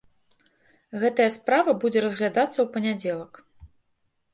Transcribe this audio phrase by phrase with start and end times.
[1.03, 3.33] Гэтая справа будзе разглядацца ў панядзелак.